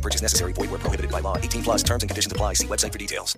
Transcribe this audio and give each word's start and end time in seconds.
Purchase 0.00 0.22
necessary. 0.22 0.52
Void 0.52 0.70
where 0.70 0.80
prohibited 0.80 1.12
by 1.12 1.20
law. 1.20 1.36
18 1.36 1.62
plus 1.62 1.82
terms 1.82 2.02
and 2.02 2.08
conditions 2.08 2.32
apply. 2.32 2.54
See 2.54 2.66
website 2.66 2.92
for 2.92 2.98
details. 2.98 3.36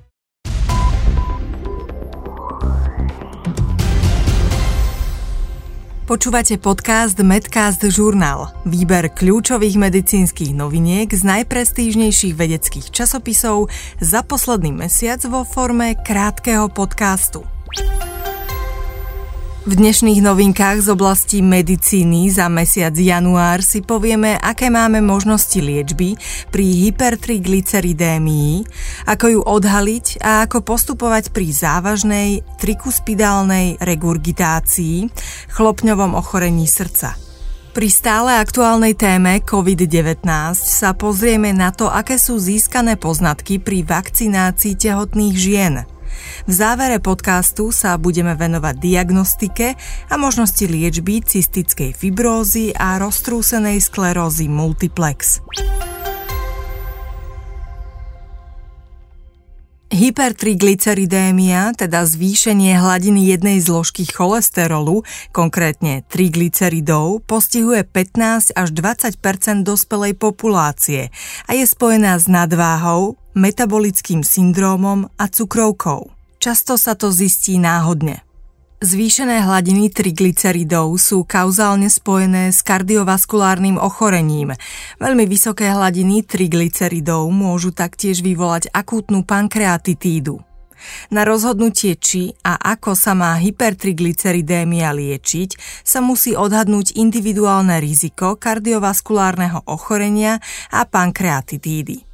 Počúvate 6.03 6.61
podcast 6.61 7.17
Medcast 7.25 7.89
Journal. 7.89 8.53
Výber 8.69 9.09
kľúčových 9.17 9.81
medicínskych 9.81 10.53
noviniek 10.53 11.09
z 11.09 11.25
najprestížnejších 11.25 12.37
vedeckých 12.37 12.93
časopisov 12.93 13.71
za 13.97 14.21
posledný 14.21 14.77
mesiac 14.77 15.25
vo 15.25 15.47
forme 15.47 15.97
krátkeho 15.97 16.69
podcastu. 16.69 17.47
V 19.63 19.79
dnešných 19.79 20.27
novinkách 20.27 20.83
z 20.83 20.89
oblasti 20.91 21.39
medicíny 21.39 22.27
za 22.35 22.51
mesiac 22.51 22.99
január 22.99 23.63
si 23.63 23.79
povieme, 23.79 24.35
aké 24.35 24.75
máme 24.75 24.99
možnosti 24.99 25.55
liečby 25.55 26.19
pri 26.51 26.67
hypertriglyceridémii, 26.83 28.67
ako 29.07 29.27
ju 29.31 29.41
odhaliť 29.47 30.19
a 30.19 30.51
ako 30.51 30.67
postupovať 30.67 31.31
pri 31.31 31.55
závažnej 31.55 32.43
trikuspidálnej 32.59 33.79
regurgitácii, 33.79 35.07
chlopňovom 35.55 36.19
ochorení 36.19 36.67
srdca. 36.67 37.15
Pri 37.71 37.87
stále 37.87 38.43
aktuálnej 38.43 38.99
téme 38.99 39.47
COVID-19 39.47 40.27
sa 40.59 40.91
pozrieme 40.91 41.55
na 41.55 41.71
to, 41.71 41.87
aké 41.87 42.19
sú 42.19 42.35
získané 42.35 42.99
poznatky 42.99 43.63
pri 43.63 43.87
vakcinácii 43.87 44.75
tehotných 44.75 45.37
žien– 45.39 45.75
v 46.45 46.53
závere 46.53 46.99
podcastu 46.99 47.71
sa 47.71 47.95
budeme 47.97 48.35
venovať 48.35 48.75
diagnostike 48.79 49.79
a 50.11 50.15
možnosti 50.19 50.67
liečby 50.67 51.23
cystickej 51.23 51.95
fibrózy 51.95 52.75
a 52.75 52.99
roztrúsenej 52.99 53.79
sklerózy 53.81 54.51
multiplex. 54.51 55.43
Hypertriglyceridémia, 59.93 61.77
teda 61.77 62.09
zvýšenie 62.09 62.81
hladiny 62.81 63.29
jednej 63.29 63.61
zložky 63.61 64.09
cholesterolu, 64.09 65.05
konkrétne 65.37 66.01
triglyceridov, 66.09 67.21
postihuje 67.29 67.85
15 67.85 68.57
až 68.57 68.69
20% 68.73 69.21
dospelej 69.69 70.17
populácie 70.17 71.13
a 71.45 71.53
je 71.53 71.69
spojená 71.69 72.17
s 72.17 72.25
nadváhou, 72.25 73.21
metabolickým 73.33 74.21
syndrómom 74.25 75.09
a 75.17 75.25
cukrovkou. 75.29 76.13
Často 76.43 76.75
sa 76.75 76.99
to 76.99 77.15
zistí 77.15 77.57
náhodne. 77.57 78.27
Zvýšené 78.83 79.47
hladiny 79.47 79.95
triglyceridov 79.95 80.99
sú 80.99 81.23
kauzálne 81.23 81.87
spojené 81.87 82.51
s 82.51 82.67
kardiovaskulárnym 82.67 83.79
ochorením. 83.79 84.59
Veľmi 84.99 85.23
vysoké 85.31 85.71
hladiny 85.71 86.27
triglyceridov 86.27 87.31
môžu 87.31 87.71
taktiež 87.71 88.27
vyvolať 88.27 88.75
akútnu 88.75 89.23
pankreatitídu. 89.23 90.43
Na 91.15 91.23
rozhodnutie, 91.23 91.95
či 91.95 92.35
a 92.43 92.59
ako 92.59 92.99
sa 92.99 93.15
má 93.15 93.39
hypertriglyceridémia 93.39 94.91
liečiť, 94.91 95.55
sa 95.87 96.03
musí 96.03 96.35
odhadnúť 96.35 96.99
individuálne 96.99 97.79
riziko 97.79 98.35
kardiovaskulárneho 98.35 99.63
ochorenia 99.71 100.43
a 100.75 100.83
pankreatitídy. 100.83 102.12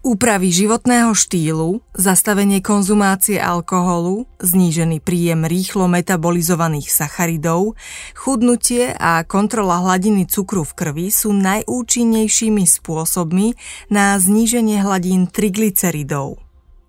Úpravy 0.00 0.54
životného 0.54 1.12
štýlu, 1.12 1.82
zastavenie 1.98 2.62
konzumácie 2.62 3.42
alkoholu, 3.42 4.30
znížený 4.38 5.02
príjem 5.02 5.44
rýchlo 5.44 5.90
metabolizovaných 5.90 6.88
sacharidov, 6.88 7.74
chudnutie 8.14 8.94
a 8.94 9.26
kontrola 9.26 9.82
hladiny 9.82 10.30
cukru 10.30 10.62
v 10.62 10.72
krvi 10.72 11.06
sú 11.10 11.34
najúčinnejšími 11.34 12.64
spôsobmi 12.64 13.58
na 13.90 14.14
zníženie 14.16 14.80
hladín 14.80 15.26
triglyceridov. 15.26 16.45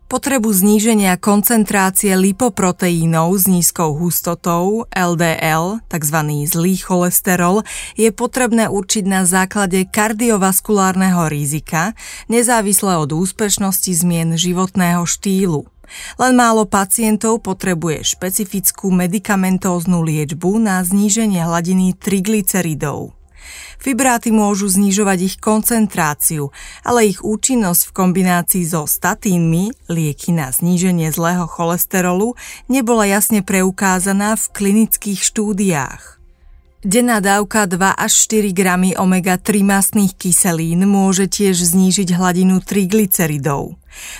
Potrebu 0.07 0.55
zníženia 0.55 1.19
koncentrácie 1.19 2.15
lipoproteínov 2.15 3.27
s 3.35 3.43
nízkou 3.43 3.91
hustotou 3.91 4.87
LDL, 4.87 5.83
tzv. 5.91 6.17
zlý 6.47 6.79
cholesterol, 6.79 7.67
je 7.99 8.07
potrebné 8.15 8.71
určiť 8.71 9.03
na 9.03 9.27
základe 9.27 9.83
kardiovaskulárneho 9.83 11.27
rizika, 11.27 11.91
nezávisle 12.31 12.95
od 12.95 13.19
úspešnosti 13.19 13.91
zmien 13.91 14.39
životného 14.39 15.03
štýlu. 15.03 15.67
Len 16.15 16.33
málo 16.39 16.63
pacientov 16.63 17.43
potrebuje 17.43 18.07
špecifickú 18.07 18.87
medikamentóznu 18.95 20.07
liečbu 20.07 20.55
na 20.55 20.87
zníženie 20.87 21.43
hladiny 21.43 21.99
triglyceridov. 21.99 23.16
Fibráty 23.77 24.33
môžu 24.33 24.67
znižovať 24.67 25.19
ich 25.21 25.35
koncentráciu, 25.37 26.49
ale 26.81 27.13
ich 27.13 27.21
účinnosť 27.21 27.89
v 27.89 27.95
kombinácii 27.95 28.63
so 28.65 28.89
statínmi, 28.89 29.71
lieky 29.87 30.33
na 30.33 30.49
zníženie 30.49 31.13
zlého 31.13 31.45
cholesterolu, 31.45 32.33
nebola 32.67 33.05
jasne 33.05 33.45
preukázaná 33.45 34.35
v 34.35 34.45
klinických 34.51 35.21
štúdiách. 35.21 36.17
Denná 36.85 37.17
dávka 37.19 37.65
2 37.65 37.99
až 37.99 38.13
4 38.29 38.53
gramy 38.53 38.93
omega-3 38.93 39.65
mastných 39.65 40.13
kyselín 40.13 40.85
môže 40.85 41.25
tiež 41.25 41.57
znížiť 41.57 42.13
hladinu 42.13 42.61
triglyceridov. 42.61 43.75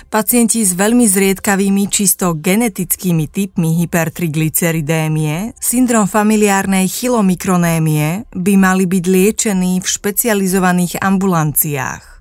Pacienti 0.08 0.64
s 0.64 0.72
veľmi 0.72 1.04
zriedkavými 1.04 1.90
čisto 1.92 2.32
genetickými 2.34 3.28
typmi 3.28 3.78
hypertriglyceridémie, 3.84 5.58
syndrom 5.58 6.08
familiárnej 6.08 6.88
chylomikronémie 6.88 8.26
by 8.32 8.54
mali 8.56 8.84
byť 8.88 9.04
liečení 9.04 9.78
v 9.82 9.86
špecializovaných 9.86 11.02
ambulanciách. 11.02 12.18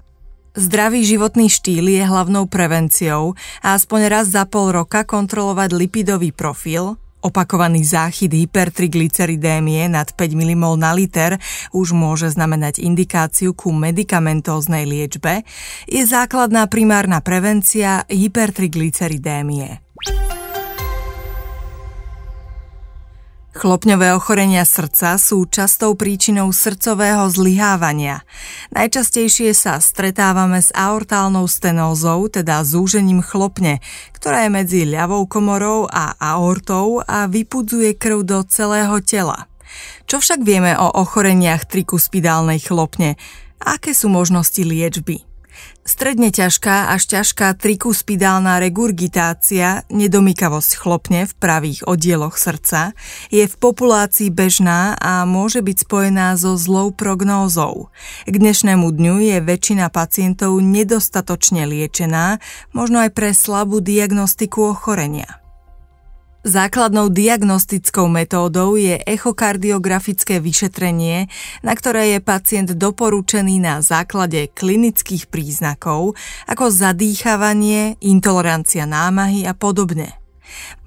Zdravý 0.57 1.05
životný 1.05 1.53
štýl 1.53 1.85
je 1.85 2.01
hlavnou 2.01 2.49
prevenciou 2.49 3.37
a 3.61 3.77
aspoň 3.77 4.01
raz 4.09 4.33
za 4.33 4.49
pol 4.49 4.73
roka 4.73 5.05
kontrolovať 5.05 5.69
lipidový 5.69 6.33
profil, 6.33 6.97
Opakovaný 7.17 7.81
záchyt 7.81 8.29
hypertriglyceridémie 8.29 9.89
nad 9.89 10.05
5 10.13 10.37
mmol 10.37 10.77
na 10.77 10.93
liter 10.93 11.41
už 11.73 11.97
môže 11.97 12.29
znamenať 12.29 12.77
indikáciu 12.77 13.57
ku 13.57 13.73
medikamentóznej 13.73 14.85
liečbe, 14.85 15.41
je 15.89 16.03
základná 16.05 16.69
primárna 16.69 17.25
prevencia 17.25 18.05
hypertriglyceridémie. 18.05 19.81
Chlopňové 23.57 24.13
ochorenia 24.13 24.61
srdca 24.69 25.17
sú 25.17 25.49
častou 25.49 25.97
príčinou 25.97 26.53
srdcového 26.53 27.25
zlyhávania. 27.25 28.21
Najčastejšie 28.69 29.49
sa 29.57 29.81
stretávame 29.81 30.61
s 30.61 30.69
aortálnou 30.77 31.49
stenózou, 31.49 32.29
teda 32.29 32.61
zúžením 32.61 33.25
chlopne, 33.25 33.81
ktorá 34.13 34.45
je 34.45 34.53
medzi 34.53 34.81
ľavou 34.85 35.25
komorou 35.25 35.89
a 35.89 36.13
aortou 36.21 37.01
a 37.01 37.25
vypudzuje 37.25 37.97
krv 37.97 38.29
do 38.29 38.45
celého 38.45 39.01
tela. 39.01 39.49
Čo 40.05 40.21
však 40.21 40.45
vieme 40.45 40.77
o 40.77 40.93
ochoreniach 40.93 41.65
trikuspidálnej 41.65 42.61
chlopne? 42.61 43.17
Aké 43.57 43.97
sú 43.97 44.05
možnosti 44.05 44.61
liečby? 44.61 45.25
Stredne 45.87 46.35
ťažká 46.35 46.91
až 46.91 47.07
ťažká 47.15 47.55
trikuspidálna 47.55 48.59
regurgitácia, 48.59 49.87
nedomykavosť 49.87 50.71
chlopne 50.75 51.23
v 51.23 51.33
pravých 51.39 51.87
oddieloch 51.87 52.35
srdca, 52.35 52.91
je 53.31 53.47
v 53.47 53.55
populácii 53.55 54.27
bežná 54.27 54.99
a 54.99 55.23
môže 55.23 55.63
byť 55.63 55.87
spojená 55.87 56.35
so 56.35 56.59
zlou 56.59 56.91
prognózou. 56.91 57.87
K 58.27 58.35
dnešnému 58.35 58.83
dňu 58.83 59.15
je 59.31 59.37
väčšina 59.39 59.87
pacientov 59.87 60.59
nedostatočne 60.59 61.63
liečená, 61.63 62.43
možno 62.75 62.99
aj 63.07 63.15
pre 63.15 63.31
slabú 63.31 63.79
diagnostiku 63.79 64.75
ochorenia. 64.75 65.46
Základnou 66.45 67.09
diagnostickou 67.09 68.05
metódou 68.05 68.77
je 68.77 69.01
echokardiografické 69.09 70.37
vyšetrenie, 70.37 71.25
na 71.65 71.73
ktoré 71.73 72.13
je 72.13 72.19
pacient 72.21 72.69
doporučený 72.77 73.57
na 73.57 73.81
základe 73.81 74.45
klinických 74.53 75.33
príznakov 75.33 76.13
ako 76.45 76.69
zadýchavanie, 76.69 77.97
intolerancia 78.05 78.85
námahy 78.85 79.49
a 79.49 79.57
podobne. 79.57 80.13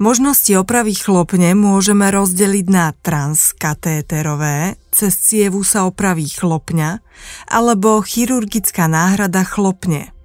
Možnosti 0.01 0.55
opravy 0.57 0.97
chlopne 0.97 1.53
môžeme 1.53 2.09
rozdeliť 2.09 2.67
na 2.71 2.97
transkatéterové, 2.97 4.81
cez 4.89 5.13
cievu 5.19 5.67
sa 5.67 5.85
opraví 5.85 6.31
chlopňa, 6.31 7.05
alebo 7.51 8.01
chirurgická 8.01 8.87
náhrada 8.87 9.43
chlopne– 9.43 10.11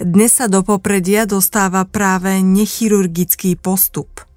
Dnes 0.00 0.32
sa 0.32 0.48
do 0.48 0.64
popredia 0.64 1.28
dostáva 1.28 1.84
práve 1.84 2.40
nechirurgický 2.40 3.60
postup– 3.60 4.24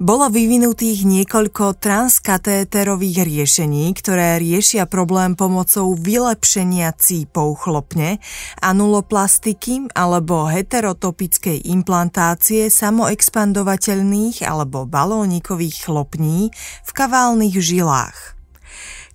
bolo 0.00 0.32
vyvinutých 0.32 1.04
niekoľko 1.04 1.76
transkatéterových 1.76 3.20
riešení, 3.20 3.92
ktoré 3.92 4.40
riešia 4.40 4.88
problém 4.88 5.36
pomocou 5.36 5.92
vylepšenia 5.92 6.96
cípov 6.96 7.68
chlopne, 7.68 8.16
anuloplastiky 8.64 9.92
alebo 9.92 10.48
heterotopickej 10.48 11.68
implantácie 11.68 12.72
samoexpandovateľných 12.72 14.40
alebo 14.40 14.88
balónikových 14.88 15.84
chlopní 15.84 16.48
v 16.80 16.90
kaválnych 16.96 17.60
žilách. 17.60 18.39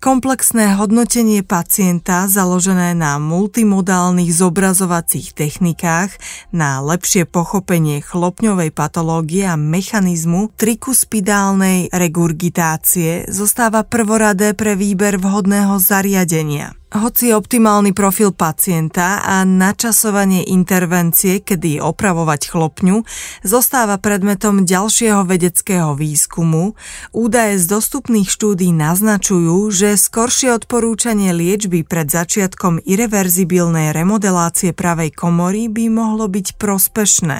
Komplexné 0.05 0.77
hodnotenie 0.77 1.41
pacienta 1.41 2.29
založené 2.29 2.93
na 2.93 3.17
multimodálnych 3.17 4.29
zobrazovacích 4.29 5.33
technikách 5.33 6.13
na 6.53 6.77
lepšie 6.77 7.25
pochopenie 7.25 8.05
chlopňovej 8.05 8.69
patológie 8.69 9.49
a 9.49 9.57
mechanizmu 9.57 10.53
trikuspidálnej 10.61 11.89
regurgitácie 11.89 13.25
zostáva 13.33 13.81
prvoradé 13.81 14.53
pre 14.53 14.77
výber 14.77 15.17
vhodného 15.17 15.81
zariadenia. 15.81 16.77
Hoci 16.95 17.35
optimálny 17.35 17.91
profil 17.91 18.31
pacienta 18.31 19.19
a 19.19 19.43
načasovanie 19.43 20.47
intervencie, 20.47 21.43
kedy 21.43 21.83
opravovať 21.83 22.47
chlopňu, 22.47 23.03
zostáva 23.43 23.99
predmetom 23.99 24.63
ďalšieho 24.63 25.27
vedeckého 25.27 25.91
výskumu, 25.99 26.79
údaje 27.11 27.59
z 27.59 27.67
dostupných 27.67 28.31
štúdí 28.31 28.71
naznačujú, 28.71 29.67
že 29.75 29.99
skoršie 29.99 30.55
odporúčanie 30.55 31.35
liečby 31.35 31.83
pred 31.83 32.07
začiatkom 32.07 32.79
irreverzibilnej 32.87 33.91
remodelácie 33.91 34.71
pravej 34.71 35.11
komory 35.11 35.67
by 35.67 35.91
mohlo 35.91 36.31
byť 36.31 36.55
prospešné. 36.55 37.39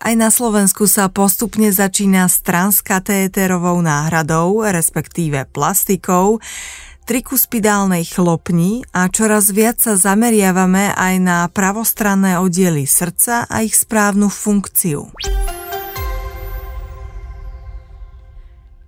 Aj 0.00 0.14
na 0.16 0.32
Slovensku 0.32 0.88
sa 0.88 1.12
postupne 1.12 1.68
začína 1.68 2.32
s 2.32 2.40
transkatéterovou 2.40 3.76
náhradou, 3.84 4.64
respektíve 4.64 5.44
plastikou, 5.52 6.40
trikuspidálnej 7.06 8.02
chlopni 8.02 8.82
a 8.90 9.06
čoraz 9.06 9.54
viac 9.54 9.78
sa 9.78 9.94
zameriavame 9.94 10.90
aj 10.90 11.14
na 11.22 11.38
pravostranné 11.46 12.42
oddiely 12.42 12.82
srdca 12.82 13.46
a 13.46 13.62
ich 13.62 13.78
správnu 13.78 14.26
funkciu. 14.26 15.14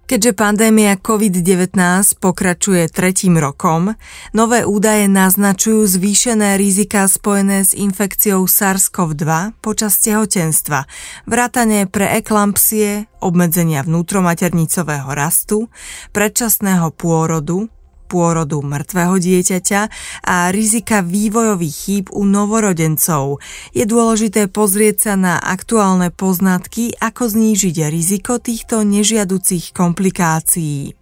Keďže 0.08 0.40
pandémia 0.40 0.96
COVID-19 0.96 1.76
pokračuje 2.16 2.88
tretím 2.88 3.36
rokom, 3.36 3.92
nové 4.32 4.64
údaje 4.64 5.04
naznačujú 5.04 5.84
zvýšené 5.84 6.56
rizika 6.56 7.04
spojené 7.04 7.60
s 7.60 7.76
infekciou 7.76 8.48
SARS-CoV-2 8.48 9.60
počas 9.60 10.00
tehotenstva, 10.00 10.88
vrátane 11.28 11.84
preeklampsie, 11.84 13.04
obmedzenia 13.20 13.84
vnútromaternicového 13.84 15.12
rastu, 15.12 15.68
predčasného 16.16 16.88
pôrodu, 16.96 17.68
pôrodu 18.08 18.64
mŕtvého 18.64 19.20
dieťaťa 19.20 19.80
a 20.24 20.48
rizika 20.48 21.04
vývojových 21.04 21.76
chýb 21.76 22.04
u 22.10 22.24
novorodencov. 22.24 23.44
Je 23.76 23.84
dôležité 23.84 24.48
pozrieť 24.48 25.12
sa 25.12 25.14
na 25.20 25.34
aktuálne 25.36 26.08
poznatky, 26.08 26.96
ako 26.96 27.28
znížiť 27.28 27.92
riziko 27.92 28.40
týchto 28.40 28.80
nežiaducich 28.82 29.76
komplikácií. 29.76 30.96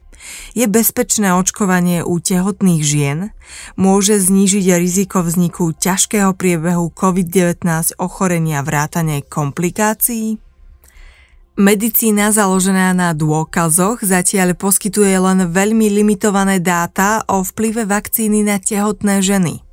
Je 0.58 0.67
bezpečné 0.67 1.31
očkovanie 1.37 2.03
u 2.03 2.19
tehotných 2.19 2.82
žien? 2.82 3.19
Môže 3.79 4.19
znížiť 4.19 4.75
riziko 4.75 5.23
vzniku 5.23 5.70
ťažkého 5.70 6.35
priebehu 6.35 6.91
COVID-19 6.91 7.62
ochorenia 8.02 8.67
vrátane 8.67 9.23
komplikácií? 9.23 10.45
Medicína 11.56 12.37
založená 12.37 12.93
na 12.93 13.17
dôkazoch 13.17 14.05
zatiaľ 14.05 14.53
poskytuje 14.61 15.17
len 15.17 15.49
veľmi 15.49 15.88
limitované 15.88 16.61
dáta 16.61 17.25
o 17.32 17.41
vplyve 17.41 17.88
vakcíny 17.88 18.44
na 18.44 18.61
tehotné 18.61 19.25
ženy. 19.25 19.64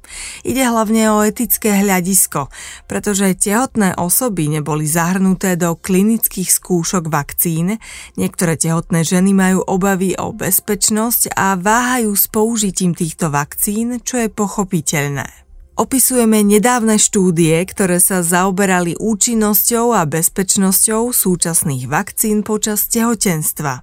Ide 0.47 0.63
hlavne 0.63 1.11
o 1.11 1.19
etické 1.27 1.75
hľadisko, 1.83 2.47
pretože 2.87 3.35
tehotné 3.35 3.99
osoby 3.99 4.47
neboli 4.47 4.87
zahrnuté 4.87 5.59
do 5.59 5.75
klinických 5.75 6.55
skúšok 6.55 7.11
vakcín, 7.11 7.75
niektoré 8.15 8.55
tehotné 8.55 9.03
ženy 9.03 9.35
majú 9.35 9.59
obavy 9.67 10.15
o 10.15 10.31
bezpečnosť 10.31 11.35
a 11.35 11.59
váhajú 11.59 12.15
s 12.15 12.31
použitím 12.31 12.95
týchto 12.95 13.27
vakcín, 13.27 13.99
čo 13.99 14.23
je 14.23 14.31
pochopiteľné. 14.31 15.43
Opisujeme 15.73 16.45
nedávne 16.45 17.01
štúdie, 17.01 17.57
ktoré 17.65 17.97
sa 17.97 18.21
zaoberali 18.21 18.93
účinnosťou 18.93 19.97
a 19.97 20.05
bezpečnosťou 20.05 21.09
súčasných 21.09 21.89
vakcín 21.89 22.45
počas 22.45 22.85
tehotenstva. 22.93 23.81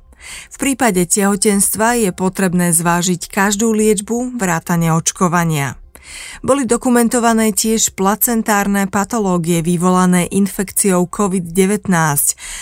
V 0.54 0.56
prípade 0.56 1.02
tehotenstva 1.10 1.98
je 1.98 2.14
potrebné 2.14 2.70
zvážiť 2.70 3.26
každú 3.26 3.74
liečbu 3.74 4.38
vrátane 4.38 4.94
očkovania. 4.94 5.82
Boli 6.46 6.62
dokumentované 6.62 7.50
tiež 7.50 7.98
placentárne 7.98 8.86
patológie 8.86 9.58
vyvolané 9.58 10.30
infekciou 10.30 11.10
COVID-19, 11.10 11.90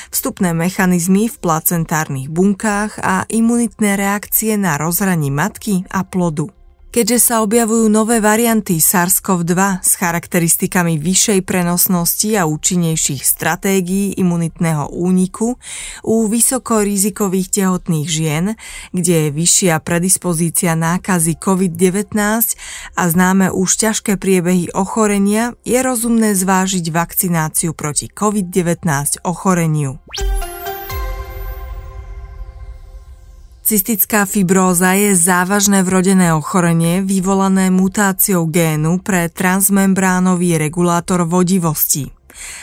vstupné 0.09 0.57
mechanizmy 0.57 1.29
v 1.29 1.37
placentárnych 1.37 2.33
bunkách 2.33 2.97
a 3.05 3.29
imunitné 3.29 4.01
reakcie 4.01 4.57
na 4.57 4.81
rozhraní 4.81 5.29
matky 5.29 5.85
a 5.93 6.01
plodu. 6.05 6.58
Keďže 6.89 7.21
sa 7.21 7.45
objavujú 7.45 7.93
nové 7.93 8.17
varianty 8.17 8.81
SARS-CoV-2 8.81 9.85
s 9.85 9.93
charakteristikami 10.01 10.97
vyššej 10.97 11.45
prenosnosti 11.45 12.33
a 12.33 12.49
účinnejších 12.49 13.21
stratégií 13.21 14.17
imunitného 14.17 14.89
úniku 14.97 15.61
u 16.01 16.17
vysokorizikových 16.25 17.49
tehotných 17.61 18.09
žien, 18.09 18.45
kde 18.97 19.29
je 19.29 19.37
vyššia 19.37 19.85
predispozícia 19.85 20.73
nákazy 20.73 21.37
COVID-19 21.37 22.17
a 22.97 23.03
známe 23.05 23.53
už 23.53 23.69
ťažké 23.85 24.17
priebehy 24.17 24.73
ochorenia, 24.73 25.53
je 25.69 25.77
rozumné 25.85 26.33
zvážiť 26.33 26.89
vakcináciu 26.89 27.77
proti 27.77 28.09
COVID-19 28.09 29.29
ochoreniu. 29.29 30.01
Cystická 33.69 34.25
fibróza 34.25 34.97
je 34.97 35.13
závažné 35.13 35.85
vrodené 35.85 36.33
ochorenie 36.33 37.05
vyvolané 37.05 37.69
mutáciou 37.69 38.49
génu 38.49 38.97
pre 38.97 39.29
transmembránový 39.29 40.57
regulátor 40.57 41.29
vodivosti. 41.29 42.09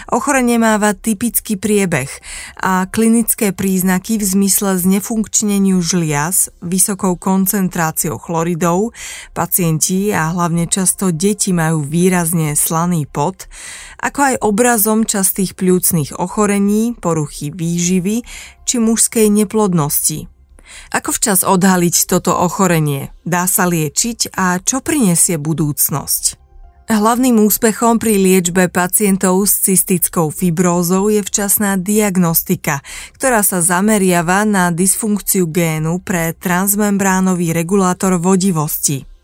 Ochorenie 0.09 0.57
máva 0.57 0.97
typický 0.97 1.61
priebeh 1.61 2.09
a 2.57 2.89
klinické 2.89 3.53
príznaky 3.53 4.17
v 4.17 4.25
zmysle 4.25 4.81
znefunkčneniu 4.81 5.77
žliaz, 5.77 6.49
vysokou 6.65 7.13
koncentráciou 7.21 8.17
chloridov, 8.17 8.89
pacienti 9.37 10.09
a 10.09 10.33
hlavne 10.33 10.65
často 10.65 11.13
deti 11.13 11.53
majú 11.53 11.85
výrazne 11.85 12.57
slaný 12.57 13.05
pot, 13.05 13.45
ako 14.01 14.33
aj 14.33 14.35
obrazom 14.41 15.05
častých 15.05 15.53
pľúcnych 15.53 16.17
ochorení, 16.17 16.97
poruchy 16.97 17.53
výživy 17.53 18.25
či 18.65 18.81
mužskej 18.81 19.29
neplodnosti– 19.29 20.33
ako 20.91 21.09
včas 21.15 21.41
odhaliť 21.45 22.07
toto 22.09 22.35
ochorenie? 22.35 23.09
Dá 23.25 23.49
sa 23.49 23.65
liečiť 23.65 24.35
a 24.35 24.59
čo 24.61 24.81
prinesie 24.81 25.39
budúcnosť? 25.41 26.45
Hlavným 26.85 27.41
úspechom 27.41 27.97
pri 27.97 28.21
liečbe 28.21 28.69
pacientov 28.69 29.41
s 29.49 29.57
cystickou 29.65 30.29
fibrózou 30.29 31.09
je 31.09 31.25
včasná 31.25 31.81
diagnostika, 31.81 32.85
ktorá 33.17 33.41
sa 33.41 33.57
zameriava 33.57 34.45
na 34.45 34.69
dysfunkciu 34.69 35.49
génu 35.49 35.97
pre 35.97 36.37
transmembránový 36.37 37.57
regulátor 37.57 38.21
vodivosti. 38.21 39.14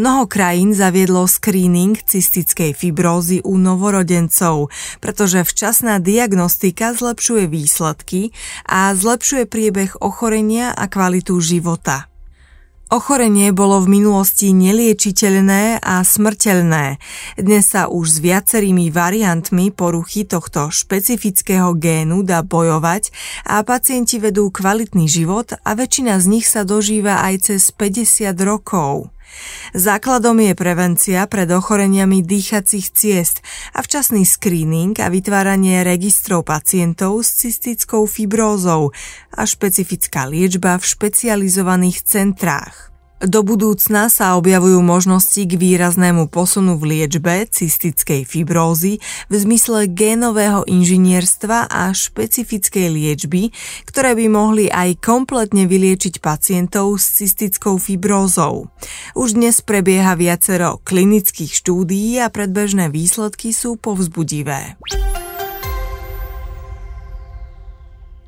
Mnoho 0.00 0.24
krajín 0.24 0.72
zaviedlo 0.72 1.28
screening 1.28 1.92
cystickej 2.00 2.72
fibrózy 2.72 3.44
u 3.44 3.60
novorodencov, 3.60 4.72
pretože 4.96 5.44
včasná 5.44 6.00
diagnostika 6.00 6.96
zlepšuje 6.96 7.44
výsledky 7.44 8.32
a 8.64 8.96
zlepšuje 8.96 9.44
priebeh 9.44 10.00
ochorenia 10.00 10.72
a 10.72 10.88
kvalitu 10.88 11.36
života. 11.44 12.08
Ochorenie 12.88 13.52
bolo 13.52 13.84
v 13.84 14.00
minulosti 14.00 14.56
neliečiteľné 14.56 15.84
a 15.84 16.00
smrteľné. 16.00 16.96
Dnes 17.36 17.68
sa 17.68 17.92
už 17.92 18.06
s 18.08 18.18
viacerými 18.24 18.88
variantmi 18.88 19.68
poruchy 19.68 20.24
tohto 20.24 20.72
špecifického 20.72 21.76
génu 21.76 22.24
dá 22.24 22.40
bojovať 22.40 23.12
a 23.44 23.60
pacienti 23.68 24.16
vedú 24.16 24.48
kvalitný 24.48 25.04
život 25.12 25.52
a 25.60 25.76
väčšina 25.76 26.16
z 26.16 26.26
nich 26.32 26.48
sa 26.48 26.64
dožíva 26.64 27.20
aj 27.20 27.52
cez 27.52 27.68
50 27.68 28.32
rokov. 28.48 29.12
Základom 29.74 30.38
je 30.40 30.52
prevencia 30.58 31.26
pred 31.30 31.46
ochoreniami 31.50 32.22
dýchacích 32.26 32.90
ciest 32.90 33.40
a 33.74 33.82
včasný 33.82 34.26
screening 34.26 34.98
a 34.98 35.08
vytváranie 35.08 35.86
registrov 35.86 36.46
pacientov 36.46 37.22
s 37.22 37.46
cystickou 37.46 38.06
fibrózou 38.10 38.90
a 39.34 39.42
špecifická 39.46 40.26
liečba 40.26 40.76
v 40.76 40.84
špecializovaných 40.84 42.02
centrách. 42.02 42.90
Do 43.20 43.44
budúcna 43.44 44.08
sa 44.08 44.40
objavujú 44.40 44.80
možnosti 44.80 45.44
k 45.44 45.52
výraznému 45.52 46.32
posunu 46.32 46.80
v 46.80 46.96
liečbe 46.96 47.44
cystickej 47.52 48.24
fibrózy 48.24 48.96
v 49.28 49.34
zmysle 49.36 49.92
génového 49.92 50.64
inžinierstva 50.64 51.68
a 51.68 51.92
špecifickej 51.92 52.88
liečby, 52.88 53.52
ktoré 53.84 54.16
by 54.16 54.26
mohli 54.32 54.72
aj 54.72 55.04
kompletne 55.04 55.68
vyliečiť 55.68 56.16
pacientov 56.24 56.96
s 56.96 57.20
cystickou 57.20 57.76
fibrózou. 57.76 58.72
Už 59.12 59.36
dnes 59.36 59.60
prebieha 59.60 60.16
viacero 60.16 60.80
klinických 60.80 61.52
štúdií 61.52 62.16
a 62.24 62.32
predbežné 62.32 62.88
výsledky 62.88 63.52
sú 63.52 63.76
povzbudivé. 63.76 64.80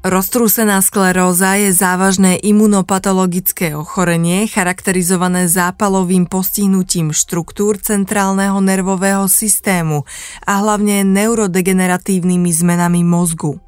Roztrúsená 0.03 0.83
skleróza 0.83 1.55
je 1.63 1.71
závažné 1.71 2.35
imunopatologické 2.43 3.79
ochorenie 3.79 4.51
charakterizované 4.51 5.47
zápalovým 5.47 6.27
postihnutím 6.27 7.15
štruktúr 7.15 7.79
centrálneho 7.79 8.59
nervového 8.59 9.31
systému 9.31 10.03
a 10.43 10.59
hlavne 10.59 11.07
neurodegeneratívnymi 11.07 12.51
zmenami 12.51 13.07
mozgu. 13.07 13.63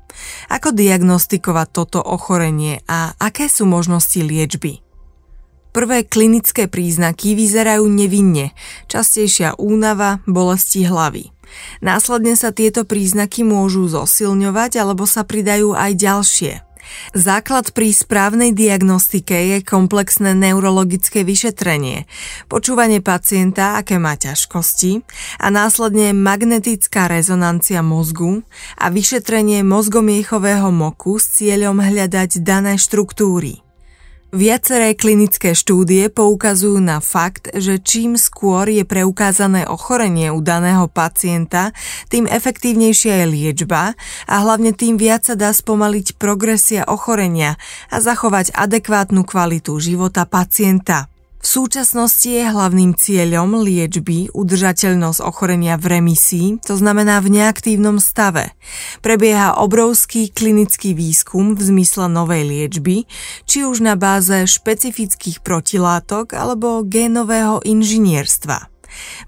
Ako 0.51 0.75
diagnostikovať 0.75 1.69
toto 1.71 2.03
ochorenie 2.03 2.83
a 2.91 3.15
aké 3.15 3.47
sú 3.47 3.63
možnosti 3.71 4.19
liečby? 4.19 4.83
Prvé 5.71 6.03
klinické 6.03 6.67
príznaky 6.67 7.39
vyzerajú 7.39 7.87
nevinne, 7.87 8.55
častejšia 8.91 9.55
únava, 9.55 10.19
bolesti 10.27 10.83
hlavy. 10.83 11.34
Následne 11.81 12.37
sa 12.37 12.53
tieto 12.53 12.87
príznaky 12.87 13.43
môžu 13.43 13.89
zosilňovať 13.89 14.81
alebo 14.81 15.05
sa 15.09 15.25
pridajú 15.27 15.73
aj 15.75 15.93
ďalšie. 15.97 16.53
Základ 17.17 17.73
pri 17.73 17.97
správnej 17.97 18.53
diagnostike 18.53 19.33
je 19.33 19.59
komplexné 19.65 20.37
neurologické 20.37 21.25
vyšetrenie, 21.25 22.05
počúvanie 22.53 23.01
pacienta, 23.01 23.81
aké 23.81 23.97
má 23.97 24.21
ťažkosti 24.21 25.01
a 25.41 25.49
následne 25.49 26.13
magnetická 26.13 27.09
rezonancia 27.09 27.81
mozgu 27.81 28.45
a 28.77 28.93
vyšetrenie 28.93 29.65
mozgomiechového 29.65 30.69
moku 30.69 31.17
s 31.17 31.41
cieľom 31.41 31.81
hľadať 31.81 32.45
dané 32.45 32.77
štruktúry. 32.77 33.64
Viaceré 34.35 34.99
klinické 34.99 35.55
štúdie 35.55 36.11
poukazujú 36.11 36.83
na 36.83 36.99
fakt, 36.99 37.55
že 37.55 37.79
čím 37.79 38.19
skôr 38.19 38.67
je 38.67 38.83
preukázané 38.83 39.63
ochorenie 39.63 40.35
u 40.35 40.43
daného 40.43 40.91
pacienta, 40.91 41.71
tým 42.11 42.27
efektívnejšia 42.27 43.23
je 43.23 43.27
liečba 43.31 43.95
a 44.27 44.35
hlavne 44.43 44.75
tým 44.75 44.99
viac 44.99 45.23
sa 45.23 45.39
dá 45.39 45.55
spomaliť 45.55 46.19
progresia 46.19 46.83
ochorenia 46.83 47.55
a 47.95 48.03
zachovať 48.03 48.51
adekvátnu 48.59 49.23
kvalitu 49.23 49.79
života 49.79 50.27
pacienta. 50.27 51.14
V 51.45 51.61
súčasnosti 51.61 52.25
je 52.25 52.41
hlavným 52.41 52.97
cieľom 52.97 53.61
liečby 53.61 54.33
udržateľnosť 54.33 55.21
ochorenia 55.21 55.77
v 55.77 56.01
remisii, 56.01 56.65
to 56.65 56.73
znamená 56.81 57.21
v 57.21 57.37
neaktívnom 57.37 58.01
stave. 58.01 58.57
Prebieha 59.05 59.61
obrovský 59.61 60.33
klinický 60.33 60.97
výskum 60.97 61.53
v 61.53 61.61
zmysle 61.61 62.09
novej 62.09 62.49
liečby, 62.49 63.05
či 63.45 63.69
už 63.69 63.85
na 63.85 63.93
báze 63.93 64.33
špecifických 64.49 65.45
protilátok 65.45 66.33
alebo 66.33 66.81
génového 66.81 67.61
inžinierstva. 67.61 68.73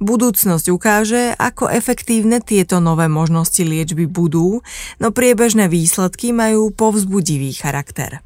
Budúcnosť 0.01 0.73
ukáže, 0.73 1.37
ako 1.37 1.69
efektívne 1.69 2.41
tieto 2.41 2.81
nové 2.81 3.13
možnosti 3.13 3.61
liečby 3.61 4.09
budú, 4.09 4.65
no 5.05 5.13
priebežné 5.13 5.69
výsledky 5.69 6.33
majú 6.33 6.73
povzbudivý 6.73 7.53
charakter. 7.53 8.25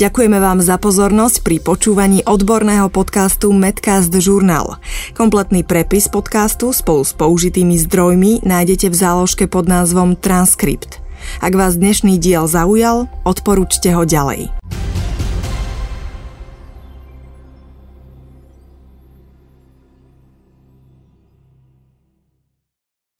Ďakujeme 0.00 0.40
vám 0.40 0.64
za 0.64 0.80
pozornosť 0.80 1.44
pri 1.44 1.60
počúvaní 1.60 2.24
odborného 2.24 2.88
podcastu 2.88 3.52
Medcast 3.52 4.08
Journal. 4.08 4.80
Kompletný 5.12 5.60
prepis 5.60 6.08
podcastu 6.08 6.72
spolu 6.72 7.04
s 7.04 7.12
použitými 7.12 7.76
zdrojmi 7.76 8.40
nájdete 8.40 8.88
v 8.88 8.96
záložke 8.96 9.44
pod 9.44 9.68
názvom 9.68 10.16
Transkript. 10.16 11.04
Ak 11.44 11.52
vás 11.52 11.76
dnešný 11.76 12.16
diel 12.16 12.48
zaujal, 12.48 13.12
odporúčte 13.28 13.92
ho 13.92 14.08
ďalej. 14.08 14.48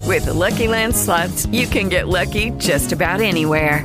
With 0.08 0.24
the 0.24 0.32
Lucky 0.32 0.64
Land 0.64 0.96
slots, 0.96 1.44
you 1.52 1.68
can 1.68 1.92
get 1.92 2.08
lucky 2.08 2.56
just 2.56 2.96
about 2.96 3.20
anywhere. 3.20 3.84